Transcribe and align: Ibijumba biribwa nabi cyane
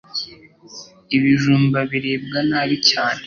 Ibijumba 1.15 1.79
biribwa 1.89 2.39
nabi 2.49 2.77
cyane 2.89 3.19